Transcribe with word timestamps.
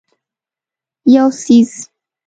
یو 1.15 1.27
څیز 1.39 1.71